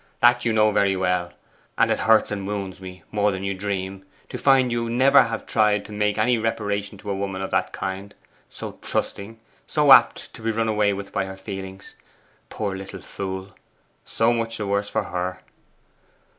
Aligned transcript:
'That 0.19 0.43
you 0.45 0.51
know 0.51 0.71
very 0.71 0.95
well, 0.95 1.31
and 1.77 1.91
it 1.91 1.99
hurts 1.99 2.31
and 2.31 2.47
wounds 2.47 2.81
me 2.81 3.03
more 3.11 3.31
than 3.31 3.43
you 3.43 3.53
dream 3.53 4.03
to 4.29 4.35
find 4.39 4.71
you 4.71 4.89
never 4.89 5.21
have 5.25 5.45
tried 5.45 5.85
to 5.85 5.91
make 5.91 6.17
any 6.17 6.39
reparation 6.39 6.97
to 6.97 7.11
a 7.11 7.15
woman 7.15 7.39
of 7.39 7.51
that 7.51 7.71
kind 7.71 8.15
so 8.49 8.79
trusting, 8.81 9.39
so 9.67 9.93
apt 9.93 10.33
to 10.33 10.41
be 10.41 10.49
run 10.49 10.67
away 10.67 10.91
with 10.91 11.11
by 11.13 11.25
her 11.25 11.37
feelings 11.37 11.93
poor 12.49 12.75
little 12.75 12.99
fool, 12.99 13.53
so 14.03 14.33
much 14.33 14.57
the 14.57 14.65
worse 14.65 14.89
for 14.89 15.03
her! 15.03 15.39